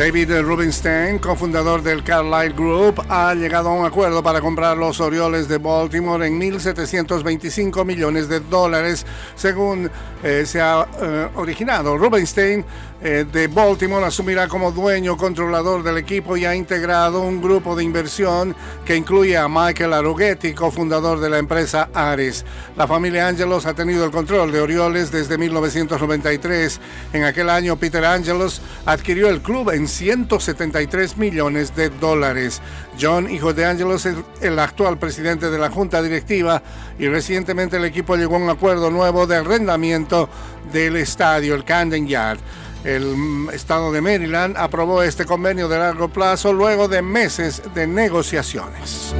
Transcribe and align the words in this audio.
David 0.00 0.40
Rubinstein, 0.40 1.18
cofundador 1.18 1.82
del 1.82 2.02
Carlyle 2.02 2.54
Group, 2.54 3.04
ha 3.10 3.34
llegado 3.34 3.68
a 3.68 3.74
un 3.74 3.84
acuerdo 3.84 4.22
para 4.22 4.40
comprar 4.40 4.78
los 4.78 4.98
Orioles 4.98 5.46
de 5.46 5.58
Baltimore 5.58 6.26
en 6.26 6.40
1.725 6.40 7.84
millones 7.84 8.26
de 8.26 8.40
dólares, 8.40 9.04
según 9.36 9.90
eh, 10.22 10.44
se 10.46 10.58
ha 10.58 10.88
eh, 11.02 11.28
originado. 11.34 11.98
Rubinstein 11.98 12.64
eh, 13.02 13.24
de 13.30 13.48
Baltimore 13.48 14.04
asumirá 14.04 14.46
como 14.46 14.72
dueño 14.72 15.16
controlador 15.16 15.82
del 15.82 15.96
equipo 15.96 16.36
y 16.36 16.44
ha 16.44 16.54
integrado 16.54 17.22
un 17.22 17.40
grupo 17.40 17.74
de 17.74 17.82
inversión 17.82 18.54
que 18.84 18.94
incluye 18.94 19.38
a 19.38 19.48
Michael 19.48 19.94
Arughetti, 19.94 20.52
cofundador 20.52 21.18
de 21.18 21.30
la 21.30 21.38
empresa 21.38 21.88
Ares. 21.94 22.44
La 22.76 22.86
familia 22.86 23.28
Angelos 23.28 23.64
ha 23.64 23.72
tenido 23.72 24.04
el 24.04 24.10
control 24.10 24.52
de 24.52 24.60
Orioles 24.60 25.10
desde 25.10 25.38
1993. 25.38 26.80
En 27.14 27.24
aquel 27.24 27.48
año, 27.48 27.76
Peter 27.76 28.04
Angelos 28.04 28.60
adquirió 28.84 29.28
el 29.28 29.40
club 29.40 29.70
en 29.70 29.88
173 29.90 31.16
millones 31.16 31.76
de 31.76 31.90
dólares. 31.90 32.62
John, 33.00 33.30
hijo 33.30 33.52
de 33.52 33.66
Angelos, 33.66 34.06
es 34.06 34.16
el 34.40 34.58
actual 34.58 34.98
presidente 34.98 35.50
de 35.50 35.58
la 35.58 35.70
junta 35.70 36.02
directiva 36.02 36.62
y 36.98 37.08
recientemente 37.08 37.76
el 37.76 37.84
equipo 37.84 38.16
llegó 38.16 38.36
a 38.36 38.38
un 38.38 38.50
acuerdo 38.50 38.90
nuevo 38.90 39.26
de 39.26 39.36
arrendamiento 39.36 40.28
del 40.72 40.96
estadio, 40.96 41.54
el 41.54 41.64
Camden 41.64 42.06
Yard. 42.06 42.38
El 42.84 43.48
estado 43.52 43.92
de 43.92 44.00
Maryland 44.00 44.56
aprobó 44.56 45.02
este 45.02 45.26
convenio 45.26 45.68
de 45.68 45.78
largo 45.78 46.08
plazo 46.08 46.52
luego 46.52 46.88
de 46.88 47.02
meses 47.02 47.62
de 47.74 47.86
negociaciones. 47.86 49.14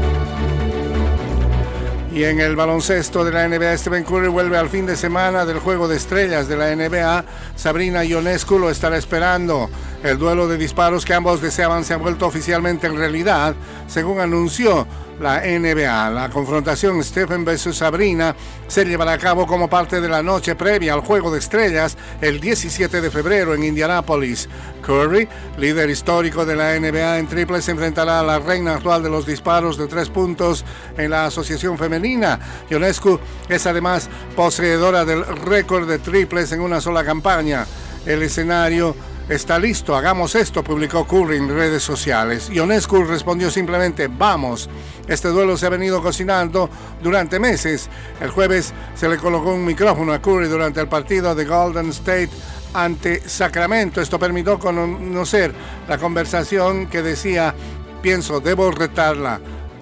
Y 2.13 2.25
en 2.25 2.41
el 2.41 2.57
baloncesto 2.57 3.25
de 3.25 3.31
la 3.31 3.47
NBA, 3.47 3.79
Stephen 3.79 4.03
Curry 4.03 4.29
vuelve 4.29 4.57
al 4.57 4.69
fin 4.69 4.85
de 4.85 4.97
semana 4.97 5.45
del 5.45 5.61
juego 5.61 5.87
de 5.87 5.97
estrellas 5.97 6.49
de 6.49 6.57
la 6.57 6.75
NBA. 6.75 7.25
Sabrina 7.55 8.05
Ionescu 8.05 8.59
lo 8.59 8.69
estará 8.69 8.97
esperando. 8.97 9.71
El 10.03 10.17
duelo 10.17 10.49
de 10.49 10.57
disparos 10.57 11.05
que 11.05 11.13
ambos 11.13 11.43
deseaban 11.43 11.85
se 11.85 11.93
ha 11.93 11.99
vuelto 11.99 12.27
oficialmente 12.27 12.87
en 12.87 12.97
realidad, 12.97 13.55
según 13.87 14.21
anunció 14.21 14.87
la 15.21 15.43
NBA. 15.43 16.11
La 16.11 16.31
confrontación 16.31 17.05
Stephen 17.05 17.45
vs 17.45 17.77
Sabrina 17.77 18.35
se 18.67 18.87
llevará 18.87 19.13
a 19.13 19.19
cabo 19.19 19.47
como 19.47 19.69
parte 19.69 20.01
de 20.01 20.09
la 20.09 20.23
noche 20.23 20.55
previa 20.55 20.95
al 20.95 21.03
Juego 21.03 21.31
de 21.31 21.39
Estrellas 21.39 21.99
el 22.23 22.41
17 22.41 23.03
de 23.03 23.11
febrero 23.11 23.55
en 23.55 23.63
Indianápolis. 23.63 24.49
Curry, 24.81 25.29
líder 25.59 25.91
histórico 25.91 26.47
de 26.47 26.57
la 26.57 26.81
NBA 26.81 27.19
en 27.19 27.27
triples, 27.27 27.69
enfrentará 27.69 28.21
a 28.21 28.25
la 28.25 28.39
reina 28.39 28.77
actual 28.77 29.03
de 29.03 29.11
los 29.11 29.27
disparos 29.27 29.77
de 29.77 29.87
tres 29.87 30.09
puntos 30.09 30.65
en 30.97 31.11
la 31.11 31.27
Asociación 31.27 31.77
Femenina. 31.77 32.41
Ionescu 32.71 33.21
es 33.51 33.67
además 33.67 34.09
poseedora 34.35 35.05
del 35.05 35.27
récord 35.27 35.87
de 35.87 35.99
triples 35.99 36.53
en 36.53 36.63
una 36.63 36.81
sola 36.81 37.05
campaña. 37.05 37.67
El 38.07 38.23
escenario 38.23 38.97
Está 39.31 39.61
listo, 39.61 39.95
hagamos 39.95 40.35
esto, 40.35 40.65
publicó 40.65 41.07
Curry 41.07 41.37
en 41.37 41.49
redes 41.49 41.85
sociales. 41.85 42.51
Ionescu 42.51 43.05
respondió 43.05 43.49
simplemente, 43.49 44.09
vamos. 44.09 44.69
Este 45.07 45.29
duelo 45.29 45.57
se 45.57 45.67
ha 45.67 45.69
venido 45.69 46.03
cocinando 46.03 46.69
durante 47.01 47.39
meses. 47.39 47.89
El 48.21 48.31
jueves 48.31 48.75
se 48.97 49.09
le 49.09 49.19
colocó 49.19 49.55
un 49.55 49.65
micrófono 49.65 50.13
a 50.13 50.21
Curry 50.21 50.49
durante 50.49 50.81
el 50.81 50.89
partido 50.89 51.33
de 51.37 51.45
Golden 51.45 51.91
State 51.91 52.31
ante 52.75 53.21
Sacramento. 53.29 54.01
Esto 54.01 54.19
permitió 54.19 54.59
conocer 54.59 55.55
la 55.87 55.97
conversación 55.97 56.89
que 56.89 57.01
decía, 57.01 57.55
pienso, 58.03 58.41
debo 58.41 58.73
retarla, 58.73 59.39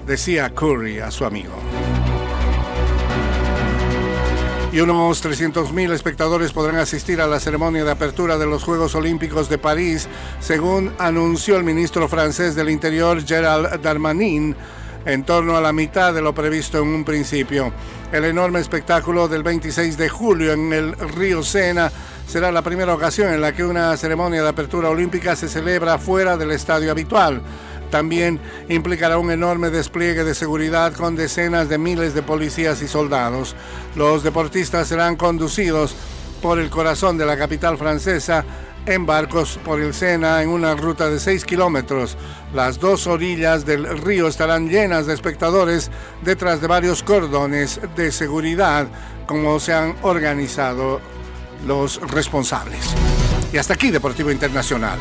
decía 0.06 0.54
Curry 0.54 0.98
a 0.98 1.10
su 1.10 1.24
amigo 1.24 1.54
y 4.79 4.81
unos 4.81 5.25
300.000 5.25 5.91
espectadores 5.91 6.53
podrán 6.53 6.77
asistir 6.77 7.21
a 7.21 7.27
la 7.27 7.41
ceremonia 7.41 7.83
de 7.83 7.91
apertura 7.91 8.39
de 8.39 8.47
los 8.47 8.62
Juegos 8.62 8.94
Olímpicos 8.94 9.49
de 9.49 9.59
París, 9.59 10.06
según 10.39 10.93
anunció 11.00 11.56
el 11.56 11.65
ministro 11.65 12.06
francés 12.06 12.55
del 12.55 12.71
Interior 12.71 13.27
Gerald 13.27 13.83
Darmanin, 13.83 14.55
en 15.05 15.25
torno 15.25 15.56
a 15.56 15.61
la 15.61 15.72
mitad 15.72 16.15
de 16.15 16.22
lo 16.22 16.33
previsto 16.33 16.78
en 16.78 16.87
un 16.87 17.05
principio. 17.05 17.72
El 18.12 18.25
enorme 18.25 18.61
espectáculo 18.61 19.27
del 19.27 19.43
26 19.43 19.99
de 19.99 20.09
julio 20.09 20.53
en 20.53 20.72
el 20.72 20.97
río 20.97 21.43
Sena 21.43 21.91
será 22.28 22.53
la 22.53 22.62
primera 22.62 22.94
ocasión 22.94 23.33
en 23.33 23.41
la 23.41 23.53
que 23.53 23.65
una 23.65 23.97
ceremonia 23.97 24.44
de 24.44 24.49
apertura 24.49 24.91
olímpica 24.91 25.34
se 25.34 25.49
celebra 25.49 25.99
fuera 25.99 26.37
del 26.37 26.53
estadio 26.53 26.93
habitual. 26.93 27.43
También 27.91 28.41
implicará 28.69 29.19
un 29.19 29.31
enorme 29.31 29.71
despliegue 29.71 30.25
de 30.25 30.34
seguridad 30.34 30.93
con 30.93 31.16
decenas 31.16 31.69
de 31.69 31.78
miles 31.78 32.15
de 32.15 32.22
policías 32.22 32.82
y 32.82 32.88
soldados. 32.88 33.54
Los 33.97 34.22
deportistas 34.22 34.88
serán 34.88 35.16
conducidos 35.16 35.94
por 36.43 36.59
el 36.59 36.71
corazón 36.71 37.19
de 37.19 37.26
la 37.26 37.37
capital 37.37 37.78
francesa 37.78 38.44
en 38.87 39.04
barcos 39.06 39.59
por 39.65 39.81
el 39.81 39.93
Sena 39.93 40.43
en 40.43 40.49
una 40.49 40.75
ruta 40.75 41.10
de 41.10 41.21
6 41.21 41.44
kilómetros. 41.44 42.16
Las 42.54 42.81
dos 42.81 43.06
orillas 43.06 43.66
del 43.66 43.99
río 43.99 44.28
estarán 44.28 44.69
llenas 44.69 45.06
de 45.06 45.15
espectadores 45.15 45.91
detrás 46.22 46.60
de 46.60 46.69
varios 46.69 47.03
cordones 47.03 47.81
de 47.97 48.10
seguridad, 48.12 48.88
como 49.26 49.60
se 49.60 49.75
han 49.75 49.94
organizado 50.03 51.00
los 51.66 52.00
responsables. 52.10 52.94
Y 53.53 53.59
hasta 53.59 53.75
aquí 53.75 53.91
Deportivo 53.91 54.31
Internacional. 54.31 54.99